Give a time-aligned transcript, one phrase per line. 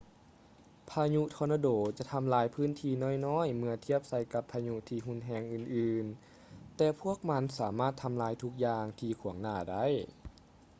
[0.89, 2.93] ພາຍຸທໍນາໂດຈະທຳລາຍພື້ນທີ່
[3.25, 9.85] ນ້ອຍໆເມື່ອທຽບໃສ່ກັບພາຍຸທີ່ຮຸນແຮງອື່ນໆ ແຕ່ພວກມັນສາມາດທຳລາຍທຸກຢ່າງທີ່ຂວາງໜ້າໄດ້